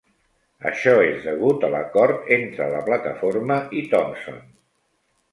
Això 0.67 0.93
és 1.09 1.17
degut 1.25 1.67
a 1.67 1.69
l'acord 1.73 2.31
entre 2.37 2.67
la 2.71 2.79
plataforma 2.87 3.59
i 3.83 3.85
Thompson. 3.93 4.41